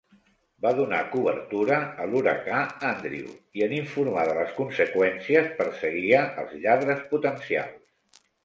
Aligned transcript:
Va 0.65 0.69
donar 0.77 1.01
cobertura 1.11 1.77
a 2.05 2.07
l'huracà 2.13 2.61
Andrew 2.93 3.29
i 3.61 3.65
en 3.67 3.77
informar 3.81 4.25
de 4.31 4.35
les 4.41 4.57
conseqüències 4.63 5.53
perseguia 5.63 6.27
els 6.45 6.57
lladres 6.65 7.09
potencials. 7.17 8.29